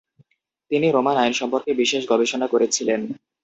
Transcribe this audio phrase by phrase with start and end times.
[0.71, 3.01] তিনি রোমান আইন সম্পর্কে বিশেষ গবেষণা করেছিলেন।